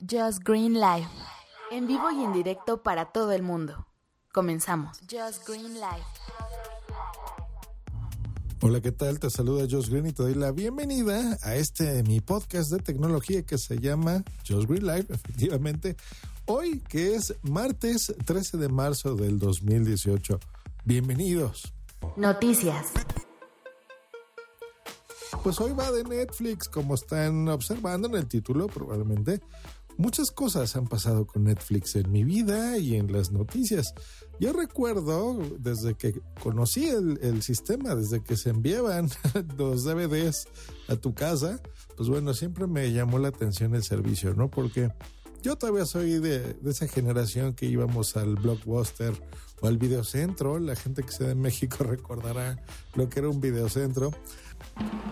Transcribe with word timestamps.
Just 0.00 0.44
Green 0.44 0.74
Live. 0.74 1.08
En 1.70 1.86
vivo 1.86 2.10
y 2.12 2.22
en 2.22 2.32
directo 2.32 2.82
para 2.82 3.06
todo 3.06 3.32
el 3.32 3.42
mundo. 3.42 3.86
Comenzamos. 4.32 5.00
Just 5.10 5.48
Green 5.48 5.74
Live. 5.74 6.04
Hola, 8.60 8.80
¿qué 8.80 8.92
tal? 8.92 9.18
Te 9.18 9.28
saluda 9.28 9.66
Josh 9.68 9.88
Green 9.88 10.06
y 10.06 10.12
te 10.12 10.22
doy 10.22 10.34
la 10.34 10.52
bienvenida 10.52 11.36
a 11.42 11.56
este 11.56 12.04
mi 12.04 12.20
podcast 12.20 12.70
de 12.70 12.78
tecnología 12.78 13.42
que 13.42 13.58
se 13.58 13.80
llama 13.80 14.22
Josh 14.48 14.66
Green 14.66 14.86
Live, 14.86 15.06
efectivamente. 15.08 15.96
Hoy, 16.46 16.80
que 16.88 17.16
es 17.16 17.34
martes 17.42 18.14
13 18.24 18.56
de 18.58 18.68
marzo 18.68 19.16
del 19.16 19.40
2018. 19.40 20.38
Bienvenidos. 20.84 21.72
Noticias. 22.16 22.92
Pues 25.42 25.60
hoy 25.60 25.72
va 25.72 25.90
de 25.90 26.04
Netflix, 26.04 26.68
como 26.68 26.94
están 26.94 27.48
observando 27.48 28.06
en 28.06 28.14
el 28.14 28.28
título 28.28 28.68
probablemente. 28.68 29.40
Muchas 29.96 30.30
cosas 30.30 30.76
han 30.76 30.86
pasado 30.86 31.26
con 31.26 31.44
Netflix 31.44 31.96
en 31.96 32.12
mi 32.12 32.22
vida 32.22 32.78
y 32.78 32.94
en 32.94 33.12
las 33.12 33.32
noticias. 33.32 33.92
Yo 34.38 34.52
recuerdo 34.52 35.36
desde 35.58 35.94
que 35.94 36.20
conocí 36.40 36.88
el, 36.88 37.42
sistema, 37.42 37.96
desde 37.96 38.22
que 38.22 38.36
se 38.36 38.50
enviaban 38.50 39.10
los 39.58 39.82
DVDs 39.82 40.46
a 40.86 40.94
tu 40.94 41.12
casa, 41.12 41.60
pues 41.96 42.08
bueno, 42.08 42.34
siempre 42.34 42.68
me 42.68 42.92
llamó 42.92 43.18
la 43.18 43.28
atención 43.28 43.74
el 43.74 43.82
servicio, 43.82 44.34
¿no? 44.34 44.48
Porque 44.48 44.92
yo 45.42 45.56
todavía 45.56 45.86
soy 45.86 46.20
de, 46.20 46.54
de 46.54 46.70
esa 46.70 46.86
generación 46.86 47.54
que 47.54 47.66
íbamos 47.66 48.16
al 48.16 48.36
blockbuster 48.36 49.12
o 49.60 49.66
al 49.66 49.76
videocentro. 49.76 50.60
La 50.60 50.76
gente 50.76 51.02
que 51.02 51.10
sea 51.10 51.26
de 51.26 51.34
México 51.34 51.78
recordará 51.80 52.62
lo 52.94 53.08
que 53.08 53.18
era 53.18 53.28
un 53.28 53.40
videocentro. 53.40 54.12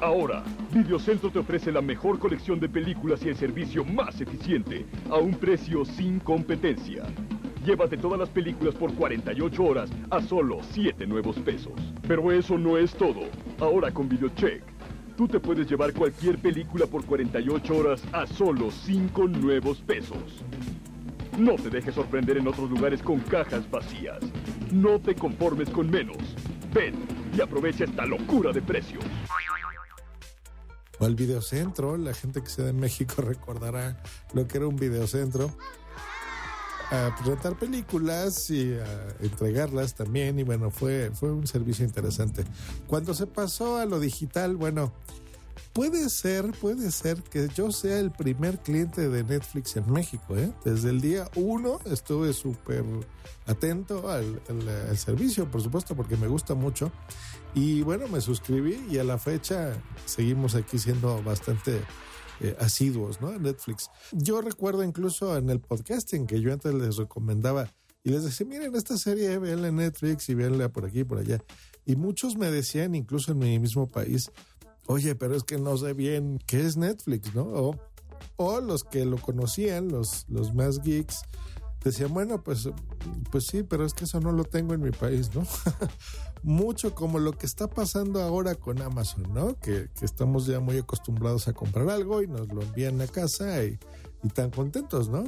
Ahora, 0.01 0.43
Videocentro 0.73 1.31
te 1.31 1.39
ofrece 1.39 1.71
la 1.73 1.83
mejor 1.83 2.19
colección 2.19 2.59
de 2.61 2.69
películas 2.69 3.25
y 3.25 3.29
el 3.29 3.37
servicio 3.37 3.85
más 3.85 4.21
eficiente, 4.21 4.87
a 5.11 5.17
un 5.17 5.35
precio 5.35 5.85
sin 5.85 6.21
competencia. 6.21 7.05
Llévate 7.65 7.99
todas 7.99 8.19
las 8.19 8.31
películas 8.31 8.75
por 8.75 8.95
48 8.95 9.63
horas 9.63 9.91
a 10.11 10.23
solo 10.23 10.61
7 10.71 11.07
nuevos 11.07 11.39
pesos. 11.41 11.75
Pero 12.09 12.33
eso 12.33 12.57
no 12.57 12.79
es 12.79 12.93
todo. 12.95 13.21
Ahora 13.61 13.91
con 13.93 14.09
VideoCheck, 14.09 14.63
tú 15.17 15.29
te 15.29 15.39
puedes 15.39 15.69
llevar 15.69 15.93
cualquier 15.93 16.39
película 16.39 16.87
por 16.87 17.05
48 17.05 17.77
horas 17.77 18.03
a 18.13 18.27
solo 18.27 18.71
5 18.71 19.29
nuevos 19.29 19.79
pesos. 19.83 20.43
No 21.39 21.57
te 21.57 21.69
dejes 21.69 21.95
sorprender 21.95 22.39
en 22.39 22.49
otros 22.49 22.71
lugares 22.71 23.03
con 23.03 23.21
cajas 23.21 23.71
vacías. 23.71 24.21
No 24.73 24.99
te 24.99 25.15
conformes 25.15 25.69
con 25.69 25.91
menos. 25.91 26.17
Ven 26.73 26.95
y 27.37 27.41
aprovecha 27.41 27.85
esta 27.85 28.07
locura 28.07 28.53
de 28.53 28.63
precios 28.63 29.05
o 31.01 31.07
al 31.07 31.17
videocentro. 31.17 31.97
La 31.97 32.15
gente 32.15 32.43
que 32.43 32.49
sea 32.49 32.67
de 32.67 32.73
México 32.73 33.15
recordará 33.23 34.01
lo 34.33 34.47
que 34.47 34.59
era 34.59 34.69
un 34.69 34.77
videocentro. 34.77 35.51
A 36.93 37.15
presentar 37.17 37.57
películas 37.57 38.51
y 38.51 38.75
a 38.75 39.09
entregarlas 39.21 39.95
también. 39.95 40.39
Y 40.39 40.43
bueno, 40.43 40.71
fue, 40.71 41.11
fue 41.15 41.31
un 41.31 41.47
servicio 41.47 41.85
interesante. 41.85 42.45
Cuando 42.87 43.15
se 43.15 43.27
pasó 43.27 43.79
a 43.79 43.87
lo 43.87 44.01
digital, 44.01 44.57
bueno, 44.57 44.93
puede 45.73 46.09
ser, 46.11 46.53
puede 46.53 46.91
ser 46.91 47.23
que 47.23 47.49
yo 47.55 47.73
sea 47.73 47.99
el 47.99 48.11
primer 48.11 48.59
cliente 48.59 49.09
de 49.09 49.25
Netflix 49.25 49.77
en 49.77 49.91
México. 49.93 50.37
¿eh? 50.37 50.53
Desde 50.65 50.91
el 50.91 51.01
día 51.01 51.29
uno 51.37 51.79
estuve 51.87 52.33
súper 52.33 52.85
atento 53.47 54.09
al, 54.09 54.41
servicio, 54.97 55.51
por 55.51 55.63
supuesto, 55.63 55.95
porque 55.95 56.17
me 56.17 56.29
gusta 56.29 56.55
mucho. 56.55 56.93
Y 57.55 57.83
bueno, 57.83 58.07
me 58.09 58.21
suscribí 58.21 58.79
y 58.91 58.99
a 58.99 59.05
la 59.05 59.19
fecha 59.19 59.73
seguimos 60.05 60.55
aquí 60.55 60.79
siendo 60.79 61.23
bastante 61.23 61.81
eh, 62.41 62.57
asiduos, 62.59 63.21
¿no? 63.21 63.33
En 63.33 63.43
Netflix. 63.43 63.91
Yo 64.13 64.41
recuerdo 64.41 64.85
incluso 64.85 65.37
en 65.37 65.51
el 65.51 65.61
podcasting 65.61 66.27
que 66.27 66.41
yo 66.41 66.53
antes 66.53 66.73
les 66.75 66.97
recomendaba 66.97 67.69
y 68.03 68.11
les 68.11 68.25
decía, 68.25 68.47
miren 68.47 68.75
esta 68.75 68.97
serie, 68.97 69.39
véanla 69.39 69.69
en 69.69 69.77
Netflix 69.77 70.29
y 70.31 70.35
véanla 70.35 70.71
por 70.71 70.87
aquí 70.87 71.01
y 71.01 71.05
por 71.05 71.19
allá. 71.19 71.39
Y 71.85 71.97
muchos 71.97 72.37
me 72.37 72.51
decían, 72.51 72.95
incluso 72.95 73.33
en 73.33 73.39
mi 73.39 73.59
mismo 73.59 73.89
país, 73.89 74.31
oye, 74.91 75.15
pero 75.15 75.37
es 75.37 75.45
que 75.45 75.57
no 75.57 75.77
sé 75.77 75.93
bien 75.93 76.41
qué 76.47 76.67
es 76.67 76.77
Netflix, 76.77 77.33
¿no? 77.35 77.77
O, 78.37 78.61
los 78.61 78.85
que 78.85 79.05
lo 79.05 79.19
conocían, 79.19 79.89
los, 79.89 80.25
los 80.29 80.53
más 80.53 80.83
geeks, 80.83 81.23
decían, 81.85 82.13
bueno, 82.13 82.43
pues, 82.43 82.69
pues 83.31 83.47
sí, 83.47 83.63
pero 83.63 83.85
es 83.87 83.95
que 83.95 84.05
eso 84.05 84.19
no 84.21 84.33
lo 84.33 84.45
tengo 84.45 84.75
en 84.75 84.83
mi 84.83 84.91
país, 84.91 85.31
¿no? 85.35 85.43
Mucho 86.43 86.95
como 86.95 87.19
lo 87.19 87.33
que 87.33 87.47
está 87.47 87.69
pasando 87.69 88.21
ahora 88.21 88.55
con 88.57 88.83
Amazon, 88.83 89.33
¿no? 89.33 89.59
Que, 89.61 89.89
estamos 90.03 90.47
ya 90.47 90.59
muy 90.59 90.79
acostumbrados 90.79 91.47
a 91.49 91.53
comprar 91.53 91.89
algo 91.89 92.23
y 92.23 92.27
nos 92.27 92.49
lo 92.49 92.63
envían 92.63 93.01
a 93.01 93.07
casa 93.07 93.63
y, 93.63 93.79
tan 94.35 94.51
contentos, 94.51 95.09
¿no? 95.09 95.25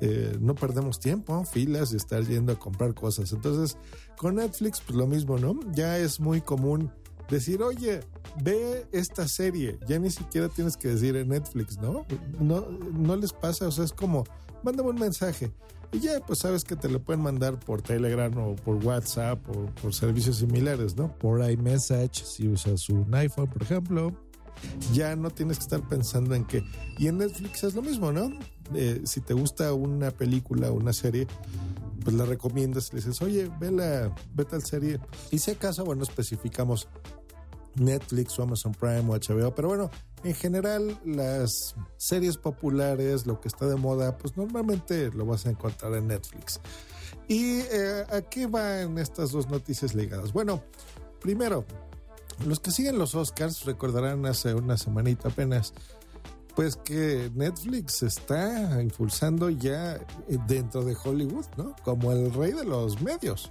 Eh, 0.00 0.36
no 0.40 0.54
perdemos 0.54 1.00
tiempo, 1.00 1.44
filas 1.44 1.92
y 1.92 1.96
estar 1.96 2.24
yendo 2.24 2.52
a 2.52 2.58
comprar 2.58 2.94
cosas. 2.94 3.32
Entonces, 3.32 3.76
con 4.16 4.36
Netflix, 4.36 4.80
pues 4.80 4.96
lo 4.96 5.06
mismo, 5.06 5.38
¿no? 5.38 5.58
Ya 5.72 5.98
es 5.98 6.20
muy 6.20 6.40
común 6.40 6.90
decir, 7.32 7.62
oye, 7.62 8.00
ve 8.42 8.86
esta 8.92 9.26
serie. 9.26 9.78
Ya 9.88 9.98
ni 9.98 10.10
siquiera 10.10 10.48
tienes 10.48 10.76
que 10.76 10.88
decir 10.88 11.16
en 11.16 11.28
Netflix, 11.28 11.78
¿no? 11.78 12.06
No, 12.38 12.60
no 12.70 13.16
les 13.16 13.32
pasa, 13.32 13.66
o 13.66 13.72
sea, 13.72 13.84
es 13.84 13.92
como, 13.92 14.24
mándame 14.62 14.90
un 14.90 15.00
mensaje. 15.00 15.52
Y 15.92 16.00
ya, 16.00 16.20
pues 16.20 16.38
sabes 16.38 16.64
que 16.64 16.74
te 16.74 16.88
lo 16.88 17.02
pueden 17.02 17.22
mandar 17.22 17.58
por 17.60 17.82
Telegram 17.82 18.36
o 18.38 18.56
por 18.56 18.76
WhatsApp 18.84 19.38
o 19.50 19.66
por 19.80 19.92
servicios 19.92 20.38
similares, 20.38 20.96
¿no? 20.96 21.14
Por 21.18 21.48
iMessage, 21.50 22.24
si 22.24 22.48
usas 22.48 22.88
un 22.88 23.14
iPhone, 23.14 23.48
por 23.48 23.62
ejemplo. 23.62 24.12
Ya 24.92 25.16
no 25.16 25.30
tienes 25.30 25.58
que 25.58 25.64
estar 25.64 25.86
pensando 25.88 26.34
en 26.34 26.44
que. 26.44 26.62
Y 26.98 27.08
en 27.08 27.18
Netflix 27.18 27.64
es 27.64 27.74
lo 27.74 27.82
mismo, 27.82 28.12
¿no? 28.12 28.30
Eh, 28.74 29.02
si 29.04 29.20
te 29.20 29.34
gusta 29.34 29.74
una 29.74 30.10
película 30.10 30.70
o 30.70 30.74
una 30.74 30.92
serie, 30.92 31.26
pues 32.04 32.16
la 32.16 32.24
recomiendas 32.24 32.88
y 32.88 32.96
le 32.96 33.02
dices, 33.02 33.20
oye, 33.22 33.50
ve, 33.60 33.70
la, 33.70 34.14
ve 34.34 34.44
tal 34.44 34.62
serie. 34.62 34.98
Y 35.30 35.38
si 35.38 35.50
acaso, 35.50 35.84
bueno, 35.84 36.02
especificamos 36.04 36.88
Netflix 37.76 38.38
o 38.38 38.42
Amazon 38.42 38.72
Prime 38.72 39.00
o 39.08 39.18
HBO, 39.18 39.54
pero 39.54 39.68
bueno, 39.68 39.90
en 40.24 40.34
general 40.34 40.98
las 41.04 41.74
series 41.96 42.36
populares, 42.36 43.26
lo 43.26 43.40
que 43.40 43.48
está 43.48 43.66
de 43.66 43.76
moda, 43.76 44.16
pues 44.18 44.36
normalmente 44.36 45.10
lo 45.10 45.26
vas 45.26 45.46
a 45.46 45.50
encontrar 45.50 45.94
en 45.94 46.08
Netflix. 46.08 46.60
¿Y 47.28 47.60
eh, 47.60 48.04
a 48.10 48.20
qué 48.22 48.46
van 48.46 48.98
estas 48.98 49.32
dos 49.32 49.48
noticias 49.48 49.94
ligadas? 49.94 50.32
Bueno, 50.32 50.62
primero, 51.20 51.64
los 52.46 52.60
que 52.60 52.70
siguen 52.70 52.98
los 52.98 53.14
Oscars 53.14 53.64
recordarán 53.64 54.26
hace 54.26 54.54
una 54.54 54.76
semanita 54.76 55.28
apenas, 55.28 55.72
pues 56.54 56.76
que 56.76 57.30
Netflix 57.34 58.02
está 58.02 58.82
impulsando 58.82 59.48
ya 59.48 59.98
dentro 60.46 60.84
de 60.84 60.96
Hollywood, 61.02 61.46
¿no? 61.56 61.74
Como 61.82 62.12
el 62.12 62.32
rey 62.34 62.52
de 62.52 62.64
los 62.64 63.00
medios. 63.00 63.50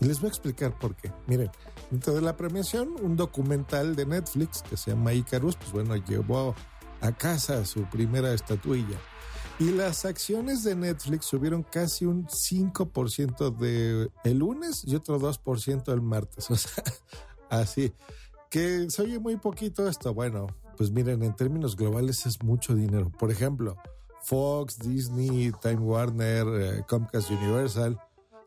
Y 0.00 0.06
les 0.06 0.20
voy 0.20 0.26
a 0.26 0.30
explicar 0.30 0.78
por 0.78 0.94
qué. 0.96 1.12
Miren, 1.26 1.50
dentro 1.90 2.14
de 2.14 2.20
la 2.20 2.36
premiación, 2.36 2.94
un 3.02 3.16
documental 3.16 3.96
de 3.96 4.06
Netflix 4.06 4.62
que 4.62 4.76
se 4.76 4.90
llama 4.90 5.12
Icarus, 5.12 5.56
pues 5.56 5.72
bueno, 5.72 5.96
llevó 5.96 6.54
a 7.00 7.12
casa 7.12 7.64
su 7.64 7.84
primera 7.84 8.32
estatuilla. 8.32 8.98
Y 9.58 9.70
las 9.70 10.04
acciones 10.04 10.64
de 10.64 10.74
Netflix 10.74 11.26
subieron 11.26 11.62
casi 11.62 12.06
un 12.06 12.26
5% 12.26 13.56
de 13.56 14.10
el 14.24 14.38
lunes 14.38 14.82
y 14.84 14.96
otro 14.96 15.20
2% 15.20 15.92
el 15.92 16.02
martes. 16.02 16.50
O 16.54 16.56
sea, 16.56 16.84
así. 17.50 17.92
Que 18.50 18.88
se 18.90 19.02
oye 19.02 19.18
muy 19.18 19.36
poquito 19.36 19.88
esto. 19.88 20.12
Bueno, 20.12 20.46
pues 20.76 20.90
miren, 20.90 21.22
en 21.22 21.36
términos 21.36 21.76
globales 21.76 22.26
es 22.26 22.42
mucho 22.42 22.74
dinero. 22.74 23.10
Por 23.10 23.30
ejemplo, 23.30 23.76
Fox, 24.22 24.78
Disney, 24.78 25.52
Time 25.60 25.80
Warner, 25.80 26.46
eh, 26.48 26.84
Comcast 26.88 27.30
Universal 27.30 27.98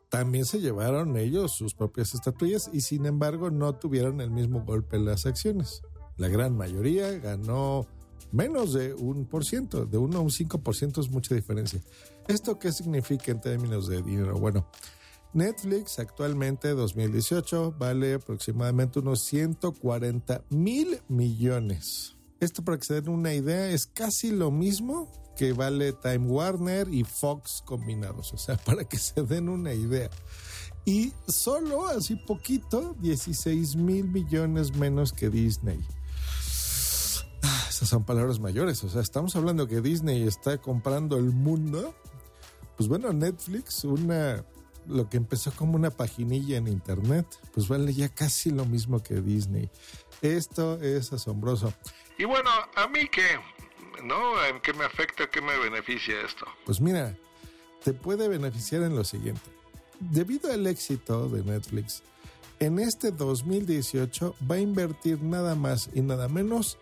también 0.08 0.44
se 0.44 0.60
llevaron 0.60 1.16
ellos 1.16 1.52
sus 1.52 1.74
propias 1.74 2.14
estatuillas 2.14 2.70
y 2.72 2.80
sin 2.80 3.06
embargo 3.06 3.50
no 3.50 3.74
tuvieron 3.74 4.20
el 4.20 4.30
mismo 4.30 4.64
golpe 4.64 4.96
en 4.96 5.04
las 5.04 5.26
acciones. 5.26 5.82
La 6.16 6.28
gran 6.28 6.56
mayoría 6.56 7.10
ganó 7.18 7.86
menos 8.32 8.72
de 8.72 8.94
un 8.94 9.26
por 9.26 9.44
ciento, 9.44 9.84
de 9.84 9.98
uno 9.98 10.18
a 10.18 10.20
un 10.20 10.30
5% 10.30 11.00
es 11.00 11.10
mucha 11.10 11.34
diferencia. 11.34 11.80
¿Esto 12.26 12.58
qué 12.58 12.72
significa 12.72 13.30
en 13.32 13.40
términos 13.40 13.88
de 13.88 14.02
dinero? 14.02 14.38
Bueno, 14.38 14.66
Netflix 15.32 15.98
actualmente 15.98 16.68
2018 16.70 17.74
vale 17.78 18.14
aproximadamente 18.14 18.98
unos 18.98 19.22
140 19.24 20.44
mil 20.50 21.00
millones. 21.08 22.16
Esto 22.40 22.64
para 22.64 22.78
que 22.78 22.84
se 22.84 23.00
den 23.00 23.10
una 23.10 23.34
idea 23.34 23.70
es 23.70 23.86
casi 23.86 24.30
lo 24.30 24.50
mismo 24.50 25.10
que 25.38 25.52
vale 25.52 25.92
Time 25.92 26.26
Warner 26.26 26.92
y 26.92 27.04
Fox 27.04 27.62
combinados, 27.64 28.34
o 28.34 28.38
sea, 28.38 28.56
para 28.64 28.84
que 28.84 28.98
se 28.98 29.22
den 29.22 29.48
una 29.48 29.72
idea. 29.72 30.10
Y 30.84 31.12
solo 31.28 31.86
así 31.86 32.16
poquito, 32.16 32.96
16 32.98 33.76
mil 33.76 34.08
millones 34.08 34.74
menos 34.74 35.12
que 35.12 35.30
Disney. 35.30 35.78
Ah, 37.42 37.66
esas 37.68 37.88
son 37.88 38.04
palabras 38.04 38.40
mayores, 38.40 38.82
o 38.82 38.88
sea, 38.88 39.00
estamos 39.00 39.36
hablando 39.36 39.68
que 39.68 39.80
Disney 39.80 40.26
está 40.26 40.58
comprando 40.58 41.16
el 41.16 41.30
mundo. 41.30 41.94
Pues 42.76 42.88
bueno, 42.88 43.12
Netflix, 43.12 43.84
una 43.84 44.44
lo 44.86 45.08
que 45.08 45.18
empezó 45.18 45.52
como 45.52 45.76
una 45.76 45.90
paginilla 45.90 46.56
en 46.56 46.66
internet, 46.66 47.26
pues 47.52 47.68
vale 47.68 47.92
ya 47.92 48.08
casi 48.08 48.50
lo 48.50 48.64
mismo 48.64 49.02
que 49.02 49.20
Disney. 49.20 49.70
Esto 50.22 50.80
es 50.82 51.12
asombroso. 51.12 51.72
Y 52.16 52.24
bueno, 52.24 52.50
¿a 52.74 52.88
mí 52.88 53.00
qué? 53.12 53.38
¿No? 54.04 54.44
¿En 54.44 54.60
qué 54.60 54.72
me 54.72 54.84
afecta? 54.84 55.28
¿Qué 55.28 55.40
me 55.40 55.56
beneficia 55.58 56.20
esto? 56.22 56.46
Pues 56.64 56.80
mira, 56.80 57.16
te 57.82 57.92
puede 57.92 58.28
beneficiar 58.28 58.82
en 58.82 58.96
lo 58.96 59.04
siguiente. 59.04 59.50
Debido 60.00 60.52
al 60.52 60.66
éxito 60.66 61.28
de 61.28 61.42
Netflix, 61.42 62.02
en 62.60 62.78
este 62.78 63.10
2018 63.10 64.36
va 64.50 64.56
a 64.56 64.60
invertir 64.60 65.22
nada 65.22 65.54
más 65.54 65.90
y 65.94 66.00
nada 66.00 66.28
menos 66.28 66.78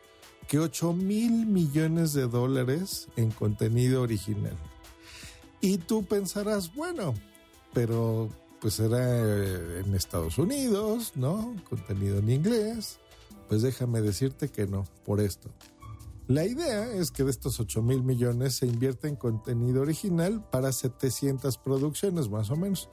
que 0.49 0.59
8 0.59 0.93
mil 0.93 1.47
millones 1.47 2.13
de 2.13 2.27
dólares 2.29 3.09
en 3.17 3.31
contenido 3.31 4.03
original. 4.03 4.57
Y 5.61 5.79
tú 5.79 6.05
pensarás, 6.05 6.75
bueno, 6.75 7.15
pero 7.73 8.31
pues 8.61 8.79
era 8.81 9.81
en 9.81 9.95
Estados 9.95 10.39
Unidos, 10.39 11.13
¿no? 11.15 11.55
Contenido 11.69 12.19
en 12.19 12.31
inglés. 12.31 12.99
Pues 13.49 13.63
déjame 13.63 14.01
decirte 14.01 14.49
que 14.49 14.67
no, 14.67 14.85
por 15.05 15.21
esto. 15.21 15.51
La 16.29 16.45
idea 16.45 16.93
es 16.93 17.13
que 17.13 17.23
de 17.23 17.31
estos 17.31 17.61
8 17.61 17.83
mil 17.83 18.03
millones 18.03 18.57
se 18.57 18.67
invierte 18.67 19.07
en 19.07 19.15
contenido 19.15 19.83
original 19.83 20.45
para 20.51 20.73
700 20.73 21.57
producciones, 21.59 22.29
más 22.29 22.51
o 22.51 22.57
menos. 22.57 22.89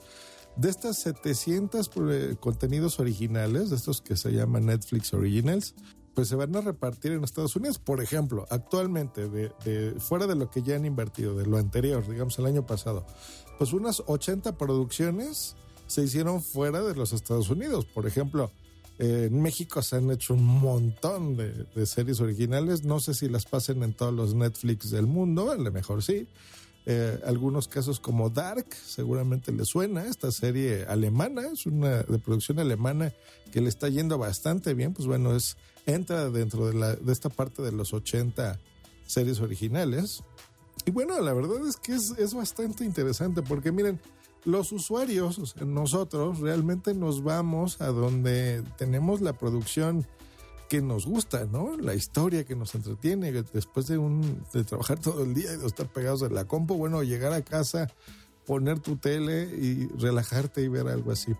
De 0.56 0.70
estas 0.70 0.98
700 0.98 1.90
eh, 2.10 2.36
contenidos 2.38 3.00
originales, 3.00 3.70
de 3.70 3.76
estos 3.76 4.00
que 4.00 4.16
se 4.16 4.30
llaman 4.30 4.66
Netflix 4.66 5.12
Originals, 5.12 5.74
pues 6.14 6.28
se 6.28 6.36
van 6.36 6.54
a 6.54 6.60
repartir 6.60 7.10
en 7.10 7.24
Estados 7.24 7.56
Unidos. 7.56 7.80
Por 7.80 8.00
ejemplo, 8.00 8.46
actualmente, 8.50 9.28
de, 9.28 9.96
fuera 9.98 10.28
de 10.28 10.36
lo 10.36 10.48
que 10.48 10.62
ya 10.62 10.76
han 10.76 10.86
invertido, 10.86 11.34
de 11.34 11.44
lo 11.44 11.58
anterior, 11.58 12.08
digamos 12.08 12.38
el 12.38 12.46
año 12.46 12.64
pasado, 12.64 13.04
pues 13.58 13.72
unas 13.72 14.02
80 14.06 14.56
producciones 14.56 15.56
se 15.88 16.04
hicieron 16.04 16.40
fuera 16.40 16.82
de 16.82 16.94
los 16.94 17.12
Estados 17.12 17.50
Unidos. 17.50 17.84
Por 17.84 18.06
ejemplo, 18.06 18.52
en 18.98 19.42
México 19.42 19.82
se 19.82 19.96
han 19.96 20.10
hecho 20.10 20.34
un 20.34 20.44
montón 20.44 21.36
de, 21.36 21.86
series 21.86 22.20
originales. 22.20 22.84
No 22.84 23.00
sé 23.00 23.14
si 23.14 23.28
las 23.28 23.44
pasen 23.44 23.82
en 23.82 23.92
todos 23.92 24.14
los 24.14 24.34
Netflix 24.34 24.90
del 24.90 25.06
mundo, 25.06 25.50
a 25.50 25.56
lo 25.56 25.72
mejor 25.72 26.02
sí. 26.02 26.28
Eh, 26.86 27.18
algunos 27.24 27.66
casos 27.66 27.98
como 27.98 28.28
Dark, 28.28 28.66
seguramente 28.74 29.52
le 29.52 29.64
suena, 29.64 30.04
esta 30.04 30.30
serie 30.30 30.84
alemana, 30.84 31.42
es 31.50 31.64
una 31.64 32.02
de 32.02 32.18
producción 32.18 32.58
alemana 32.58 33.10
que 33.52 33.62
le 33.62 33.70
está 33.70 33.88
yendo 33.88 34.18
bastante 34.18 34.74
bien, 34.74 34.92
pues 34.92 35.08
bueno, 35.08 35.34
es 35.34 35.56
entra 35.86 36.28
dentro 36.28 36.66
de, 36.66 36.74
la, 36.74 36.94
de 36.94 37.12
esta 37.12 37.30
parte 37.30 37.62
de 37.62 37.72
los 37.72 37.94
80 37.94 38.58
series 39.06 39.40
originales. 39.40 40.22
Y 40.84 40.90
bueno, 40.90 41.18
la 41.20 41.32
verdad 41.32 41.66
es 41.66 41.76
que 41.76 41.94
es, 41.94 42.10
es 42.18 42.34
bastante 42.34 42.84
interesante 42.84 43.42
porque 43.42 43.72
miren, 43.72 43.98
los 44.44 44.72
usuarios, 44.72 45.38
o 45.38 45.46
sea, 45.46 45.64
nosotros 45.64 46.40
realmente 46.40 46.94
nos 46.94 47.22
vamos 47.22 47.80
a 47.80 47.86
donde 47.86 48.62
tenemos 48.76 49.20
la 49.20 49.32
producción 49.32 50.06
que 50.68 50.82
nos 50.82 51.06
gusta, 51.06 51.46
¿no? 51.46 51.76
La 51.76 51.94
historia 51.94 52.44
que 52.44 52.56
nos 52.56 52.74
entretiene 52.74 53.32
después 53.32 53.86
de 53.86 53.98
un 53.98 54.42
de 54.52 54.64
trabajar 54.64 54.98
todo 54.98 55.22
el 55.22 55.34
día 55.34 55.52
y 55.52 55.56
de 55.56 55.66
estar 55.66 55.86
pegados 55.86 56.22
en 56.22 56.34
la 56.34 56.46
compu, 56.46 56.74
bueno, 56.74 57.02
llegar 57.02 57.32
a 57.32 57.42
casa, 57.42 57.90
poner 58.46 58.80
tu 58.80 58.96
tele 58.96 59.44
y 59.44 59.88
relajarte 59.98 60.62
y 60.62 60.68
ver 60.68 60.88
algo 60.88 61.12
así. 61.12 61.32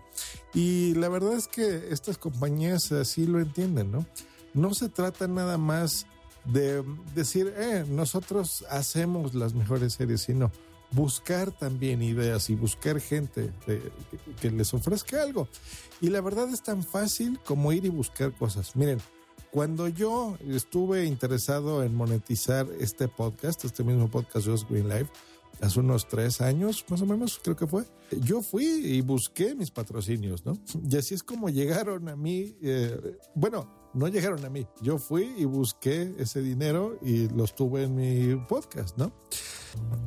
Y 0.53 0.93
la 0.95 1.09
verdad 1.09 1.33
es 1.33 1.47
que 1.47 1.89
estas 1.91 2.17
compañías 2.17 2.91
así 2.91 3.25
lo 3.25 3.39
entienden, 3.39 3.91
¿no? 3.91 4.05
No 4.53 4.73
se 4.73 4.89
trata 4.89 5.27
nada 5.27 5.57
más 5.57 6.07
de 6.45 6.83
decir, 7.13 7.53
eh, 7.57 7.85
nosotros 7.87 8.65
hacemos 8.69 9.33
las 9.33 9.53
mejores 9.53 9.93
series, 9.93 10.21
sino 10.21 10.51
buscar 10.91 11.51
también 11.51 12.01
ideas 12.01 12.49
y 12.49 12.55
buscar 12.55 12.99
gente 12.99 13.51
que, 13.65 14.51
les 14.51 14.73
ofrezca 14.73 15.21
algo. 15.21 15.47
Y 16.01 16.09
la 16.09 16.21
verdad 16.21 16.49
es 16.49 16.61
tan 16.61 16.83
fácil 16.83 17.39
como 17.45 17.71
ir 17.71 17.85
y 17.85 17.89
buscar 17.89 18.33
cosas. 18.33 18.75
Miren, 18.75 18.99
cuando 19.51 19.87
yo 19.87 20.37
estuve 20.47 21.05
interesado 21.05 21.83
en 21.83 21.95
monetizar 21.95 22.67
este 22.79 23.07
podcast, 23.07 23.65
este 23.65 23.83
mismo 23.83 24.09
podcast 24.09 24.47
Just 24.47 24.69
Green 24.69 24.89
Life, 24.89 25.09
hace 25.61 25.79
unos 25.79 26.07
tres 26.07 26.41
años, 26.41 26.85
más 26.89 27.01
o 27.01 27.05
menos, 27.05 27.39
creo 27.41 27.55
que 27.55 27.67
fue, 27.67 27.83
yo 28.21 28.41
fui 28.41 28.65
y 28.65 29.01
busqué 29.01 29.55
mis 29.55 29.71
patrocinios, 29.71 30.45
¿no? 30.45 30.57
Y 30.89 30.97
así 30.97 31.15
es 31.15 31.23
como 31.23 31.49
llegaron 31.49 32.09
a 32.09 32.15
mí, 32.15 32.55
eh, 32.61 33.17
bueno, 33.33 33.67
no 33.93 34.07
llegaron 34.07 34.43
a 34.43 34.49
mí, 34.49 34.67
yo 34.81 34.97
fui 34.97 35.33
y 35.37 35.45
busqué 35.45 36.13
ese 36.19 36.41
dinero 36.41 36.99
y 37.01 37.29
los 37.29 37.55
tuve 37.55 37.83
en 37.83 37.95
mi 37.95 38.35
podcast, 38.47 38.97
¿no? 38.97 39.13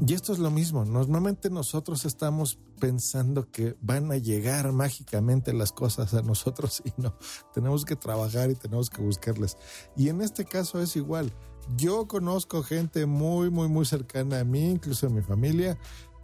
Y 0.06 0.14
esto 0.14 0.32
es 0.32 0.38
lo 0.38 0.50
mismo. 0.50 0.84
Normalmente 0.84 1.50
nosotros 1.50 2.04
estamos 2.04 2.58
pensando 2.80 3.50
que 3.50 3.76
van 3.80 4.10
a 4.12 4.16
llegar 4.16 4.72
mágicamente 4.72 5.52
las 5.52 5.72
cosas 5.72 6.14
a 6.14 6.22
nosotros 6.22 6.82
y 6.84 6.92
no. 7.00 7.14
Tenemos 7.54 7.84
que 7.84 7.96
trabajar 7.96 8.50
y 8.50 8.54
tenemos 8.54 8.90
que 8.90 9.02
buscarlas. 9.02 9.56
Y 9.96 10.08
en 10.08 10.20
este 10.20 10.44
caso 10.44 10.80
es 10.80 10.96
igual. 10.96 11.32
Yo 11.76 12.06
conozco 12.06 12.62
gente 12.62 13.06
muy, 13.06 13.50
muy, 13.50 13.68
muy 13.68 13.84
cercana 13.84 14.40
a 14.40 14.44
mí, 14.44 14.70
incluso 14.70 15.06
a 15.06 15.10
mi 15.10 15.20
familia, 15.20 15.78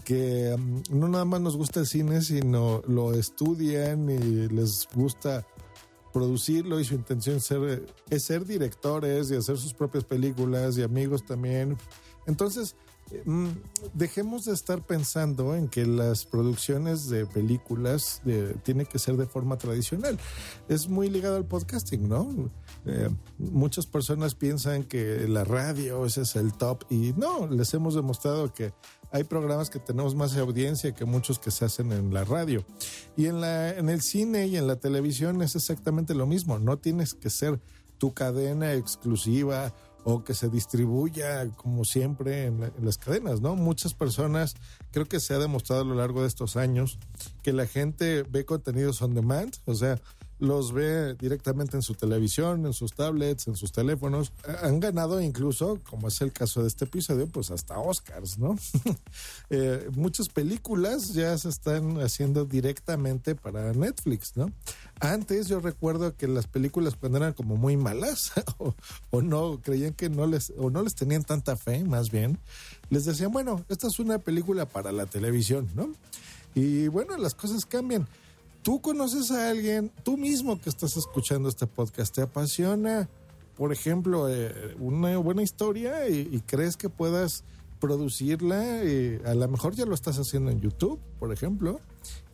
que 0.05 0.55
mm, 0.57 0.99
no 0.99 1.09
nada 1.09 1.25
más 1.25 1.41
nos 1.41 1.57
gusta 1.57 1.81
el 1.81 1.87
cine, 1.87 2.23
sino 2.23 2.83
lo 2.87 3.15
estudian 3.15 4.09
y 4.09 4.49
les 4.49 4.89
gusta 4.95 5.47
producirlo 6.13 6.79
y 6.79 6.85
su 6.85 6.95
intención 6.95 7.39
es 8.09 8.23
ser 8.23 8.47
directores 8.47 9.31
y 9.31 9.37
hacer 9.37 9.59
sus 9.59 9.75
propias 9.75 10.05
películas 10.05 10.79
y 10.79 10.83
amigos 10.83 11.27
también. 11.27 11.77
Entonces, 12.27 12.77
dejemos 13.93 14.45
de 14.45 14.53
estar 14.53 14.85
pensando 14.85 15.55
en 15.55 15.69
que 15.69 15.87
las 15.87 16.25
producciones 16.25 17.09
de 17.09 17.27
películas 17.27 18.21
tienen 18.25 18.75
tiene 18.75 18.87
que 18.87 18.99
ser 18.99 19.17
de 19.17 19.27
forma 19.27 19.57
tradicional. 19.57 20.19
Es 20.69 20.89
muy 20.89 21.09
ligado 21.09 21.37
al 21.37 21.45
podcasting, 21.45 22.09
¿no? 22.09 22.51
Eh, 22.87 23.09
muchas 23.39 23.87
personas 23.87 24.35
piensan 24.35 24.83
que 24.83 25.29
la 25.29 25.45
radio 25.45 26.05
ese 26.05 26.23
es 26.23 26.35
el 26.35 26.53
top 26.55 26.85
y 26.91 27.13
no, 27.17 27.47
les 27.47 27.73
hemos 27.73 27.95
demostrado 27.95 28.53
que 28.53 28.73
hay 29.13 29.23
programas 29.23 29.71
que 29.71 29.79
tenemos 29.79 30.17
más 30.17 30.37
audiencia 30.37 30.93
que 30.93 31.05
muchos 31.05 31.39
que 31.39 31.53
se 31.53 31.65
hacen 31.65 31.93
en 31.93 32.13
la 32.13 32.25
radio. 32.25 32.65
Y 33.17 33.27
en, 33.27 33.41
la, 33.41 33.71
en 33.71 33.89
el 33.89 34.03
cine 34.03 34.49
y 34.49 34.57
en 34.57 34.67
la 34.67 34.77
televisión 34.77 35.41
es 35.41 35.55
exactamente 35.55 36.15
lo 36.15 36.27
mismo. 36.27 36.59
No 36.59 36.79
tienes 36.79 37.15
que 37.15 37.31
ser 37.31 37.61
tu 37.99 38.13
cadena 38.13 38.75
exclusiva 38.75 39.73
o 40.05 40.23
que 40.23 40.35
se 40.35 40.49
distribuya 40.49 41.49
como 41.57 41.85
siempre 41.85 42.47
en, 42.47 42.73
las 42.83 42.99
cadenas, 42.99 43.41
¿no? 43.41 43.57
Muchas 43.57 43.95
personas, 43.95 44.55
creo 44.93 45.07
que 45.07 45.19
se 45.19 45.35
ha 45.35 45.39
demostrado 45.39 45.83
a 45.83 45.87
lo 45.87 45.95
largo 45.95 46.23
de 46.23 46.29
estos 46.29 46.57
años 46.57 46.99
que 47.43 47.53
la 47.53 47.67
gente 47.67 48.23
ve 48.23 48.45
contenidos 48.45 49.03
on 49.03 49.15
demand, 49.15 49.55
o 49.65 49.75
sea, 49.75 50.01
los 50.45 50.73
ve 50.73 51.15
directamente 51.15 51.77
en 51.77 51.83
su 51.83 51.95
televisión, 51.95 52.67
en 52.67 52.73
sus 52.73 52.93
tablets, 52.93 53.49
en 53.49 53.57
sus 53.57 53.73
teléfonos. 53.73 54.33
Han 54.63 54.79
ganado 54.81 55.21
incluso, 55.21 55.81
como 55.89 56.09
es 56.09 56.21
el 56.21 56.33
caso 56.33 56.63
de 56.63 56.69
este 56.69 56.85
episodio, 56.85 57.27
pues 57.27 57.51
hasta 57.51 57.79
Oscars, 57.79 58.39
¿no? 58.39 58.57
Eh, 59.51 59.89
muchas 59.95 60.29
películas 60.29 61.13
ya 61.13 61.37
se 61.39 61.49
están 61.49 62.01
haciendo 62.01 62.45
directamente 62.45 63.35
para 63.35 63.73
Netflix, 63.73 64.37
¿no? 64.37 64.51
Antes 65.01 65.49
yo 65.49 65.61
recuerdo 65.61 66.17
que 66.17 66.27
las 66.27 66.47
películas 66.47 66.97
cuando 66.99 67.19
eran 67.19 67.35
como 67.35 67.57
muy 67.57 67.77
malas 67.77 68.33
o, 69.11 69.23
no 69.23 69.61
creían 69.63 69.93
que 69.93 70.09
no 70.09 70.27
les 70.27 70.53
o 70.57 70.71
no 70.71 70.83
les 70.83 70.95
tenían 70.95 71.25
tanta 71.25 71.57
fe, 71.57 71.85
más 71.85 72.11
bien, 72.11 72.39
les 72.91 73.05
decían, 73.05 73.33
bueno, 73.33 73.65
esta 73.69 73.87
es 73.87 73.99
una 73.99 74.19
película 74.19 74.67
para 74.67 74.93
la 74.93 75.07
televisión, 75.07 75.69
¿no? 75.75 75.91
Y 76.55 76.89
bueno, 76.89 77.17
las 77.17 77.35
cosas 77.35 77.67
cambian 77.67 78.07
tú 78.65 78.81
conoces 78.81 79.31
a 79.31 79.51
alguien, 79.51 79.93
tú 80.03 80.17
mismo 80.17 80.59
que 80.59 80.71
estás 80.71 80.97
escuchando 80.97 81.51
este 81.51 81.67
podcast, 81.67 82.15
te 82.15 82.23
apasiona, 82.23 83.11
por 83.57 83.73
ejemplo, 83.73 84.27
eh, 84.29 84.75
una 84.81 85.19
buena 85.19 85.43
historia 85.43 86.09
y, 86.09 86.41
crees 86.47 86.79
que 86.79 86.89
puedas 86.89 87.45
producirla, 87.79 88.83
y 88.83 89.21
a 89.27 89.35
lo 89.35 89.47
mejor 89.49 89.75
ya 89.75 89.85
lo 89.85 89.95
estás 89.95 90.19
haciendo 90.19 90.51
en 90.51 90.63
YouTube, 90.63 90.99
por 91.21 91.31
ejemplo, 91.31 91.79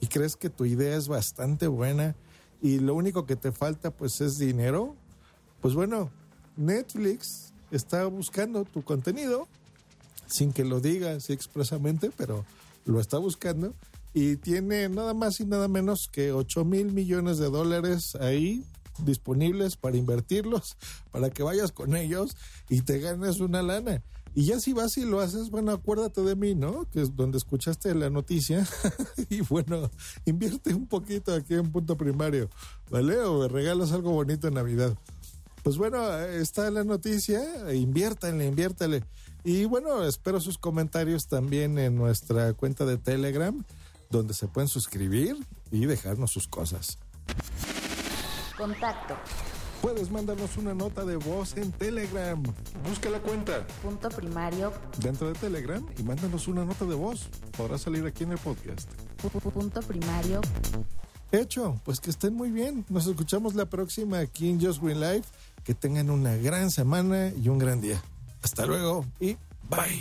y 0.01 0.07
crees 0.07 0.37
que 0.37 0.49
tu 0.49 0.65
idea 0.65 0.97
es 0.97 1.09
bastante 1.09 1.67
buena 1.67 2.15
y 2.63 2.79
lo 2.79 2.95
único 2.95 3.27
que 3.27 3.35
te 3.35 3.51
falta 3.51 3.91
pues 3.91 4.21
es 4.21 4.39
dinero, 4.39 4.95
pues 5.61 5.75
bueno, 5.75 6.11
Netflix 6.57 7.53
está 7.73 8.07
buscando 8.07 8.65
tu 8.65 8.83
contenido 8.83 9.49
sin 10.27 10.53
que 10.53 10.65
lo 10.65 10.79
digas 10.79 11.29
expresamente, 11.29 12.13
pero 12.17 12.45
lo 12.85 13.01
está 13.01 13.19
buscando 13.19 13.75
y 14.13 14.37
tiene 14.37 14.89
nada 14.89 15.15
más 15.15 15.41
y 15.41 15.47
nada 15.47 15.69
menos 15.69 16.09
que 16.11 16.33
8 16.33 16.65
mil 16.65 16.93
millones 16.93 17.39
de 17.39 17.51
dólares 17.51 18.17
ahí 18.17 18.65
disponibles 19.05 19.77
para 19.77 19.97
invertirlos, 19.97 20.77
para 21.11 21.31
que 21.31 21.43
vayas 21.43 21.73
con 21.73 21.97
ellos 21.97 22.37
y 22.69 22.83
te 22.83 22.99
ganes 22.99 23.41
una 23.41 23.63
lana. 23.63 24.03
Y 24.33 24.45
ya 24.45 24.61
si 24.61 24.73
vas 24.73 24.97
y 24.97 25.05
lo 25.05 25.21
haces, 25.21 25.51
bueno, 25.51 25.73
acuérdate 25.73 26.23
de 26.23 26.37
mí, 26.37 26.55
¿no? 26.55 26.89
Que 26.93 27.03
es 27.03 27.17
donde 27.17 27.39
escuchaste 27.39 27.95
la 27.97 28.11
noticia. 28.11 28.67
y 29.29 29.41
bueno, 29.41 29.91
invierte 30.25 30.73
un 30.73 30.87
poquito 30.87 31.35
aquí 31.35 31.55
en 31.55 31.73
punto 31.73 31.97
primario, 31.97 32.49
¿vale? 32.91 33.19
O 33.19 33.49
regalas 33.49 33.91
algo 33.91 34.13
bonito 34.13 34.47
en 34.47 34.55
Navidad. 34.55 34.97
Pues 35.65 35.77
bueno, 35.77 36.17
está 36.19 36.71
la 36.71 36.85
noticia, 36.85 37.43
inviértanle, 37.75 38.47
inviértale. 38.47 39.03
Y 39.43 39.65
bueno, 39.65 40.05
espero 40.05 40.41
sus 40.41 40.59
comentarios 40.59 41.27
también 41.27 41.79
en 41.79 41.97
nuestra 41.97 42.53
cuenta 42.53 42.87
de 42.87 42.99
Telegram, 42.99 43.65
donde 44.11 44.35
se 44.35 44.49
pueden 44.49 44.69
suscribir 44.69 45.37
y 45.71 45.87
dejarnos 45.87 46.31
sus 46.33 46.47
cosas. 46.49 46.99
Contacto. 48.57 49.17
Puedes 49.81 50.11
mandarnos 50.11 50.59
una 50.59 50.75
nota 50.75 51.07
de 51.07 51.17
voz 51.17 51.57
en 51.57 51.73
Telegram. 51.73 52.43
Busca 52.87 53.09
la 53.09 53.21
cuenta 53.21 53.67
Punto 53.83 54.11
primario. 54.11 54.75
dentro 54.99 55.29
de 55.29 55.35
Telegram 55.35 55.83
y 55.97 56.03
mándanos 56.03 56.49
una 56.49 56.67
nota 56.67 56.85
de 56.85 56.95
voz. 56.95 57.31
Podrá 57.57 57.79
salir 57.79 58.05
aquí 58.05 58.25
en 58.25 58.33
el 58.33 58.39
podcast. 58.39 58.91
pu- 59.23 59.31
pu- 59.31 59.51
Punto 59.53 59.81
primario. 59.81 60.43
Hecho, 61.33 61.81
pues 61.85 62.01
que 62.01 62.11
estén 62.11 62.35
muy 62.35 62.51
bien. 62.51 62.85
Nos 62.91 63.07
escuchamos 63.07 63.55
la 63.55 63.65
próxima 63.67 64.19
aquí 64.19 64.51
en 64.51 64.61
Just 64.61 64.83
Green 64.83 65.01
Life. 65.01 65.29
Que 65.65 65.75
tengan 65.75 66.11
una 66.11 66.35
gran 66.37 66.71
semana 66.71 67.33
y 67.41 67.49
un 67.49 67.59
gran 67.59 67.81
día. 67.81 68.03
Hasta 68.43 68.67
luego 68.67 69.07
y 69.21 69.37
bye. 69.71 70.01